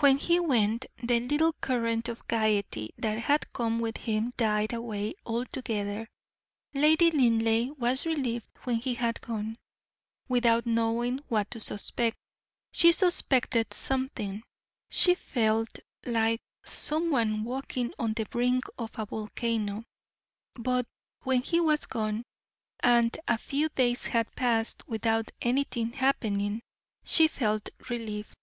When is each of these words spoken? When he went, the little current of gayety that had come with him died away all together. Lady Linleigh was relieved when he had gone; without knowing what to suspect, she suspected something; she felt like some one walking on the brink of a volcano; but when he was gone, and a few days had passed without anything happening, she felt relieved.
When 0.00 0.16
he 0.18 0.40
went, 0.40 0.86
the 1.00 1.20
little 1.20 1.52
current 1.60 2.08
of 2.08 2.26
gayety 2.26 2.90
that 2.98 3.20
had 3.20 3.52
come 3.52 3.78
with 3.78 3.96
him 3.96 4.32
died 4.36 4.72
away 4.72 5.14
all 5.24 5.44
together. 5.44 6.08
Lady 6.74 7.12
Linleigh 7.12 7.70
was 7.78 8.04
relieved 8.04 8.48
when 8.64 8.78
he 8.78 8.94
had 8.94 9.20
gone; 9.20 9.56
without 10.26 10.66
knowing 10.66 11.18
what 11.28 11.48
to 11.52 11.60
suspect, 11.60 12.16
she 12.72 12.90
suspected 12.90 13.72
something; 13.72 14.42
she 14.90 15.14
felt 15.14 15.78
like 16.04 16.40
some 16.64 17.12
one 17.12 17.44
walking 17.44 17.94
on 18.00 18.14
the 18.14 18.24
brink 18.26 18.64
of 18.76 18.90
a 18.98 19.06
volcano; 19.06 19.84
but 20.56 20.86
when 21.22 21.40
he 21.40 21.60
was 21.60 21.86
gone, 21.86 22.24
and 22.80 23.16
a 23.28 23.38
few 23.38 23.68
days 23.68 24.06
had 24.06 24.34
passed 24.34 24.82
without 24.88 25.30
anything 25.40 25.92
happening, 25.92 26.62
she 27.04 27.28
felt 27.28 27.68
relieved. 27.88 28.34